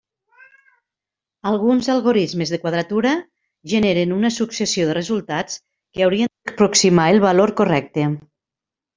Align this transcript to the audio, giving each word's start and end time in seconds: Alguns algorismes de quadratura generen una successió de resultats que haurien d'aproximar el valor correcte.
Alguns 1.49 1.89
algorismes 1.95 2.53
de 2.53 2.57
quadratura 2.63 3.11
generen 3.73 4.13
una 4.15 4.31
successió 4.37 4.87
de 4.91 4.95
resultats 4.99 5.59
que 5.99 6.05
haurien 6.07 6.31
d'aproximar 6.49 7.05
el 7.17 7.21
valor 7.27 7.53
correcte. 7.61 8.07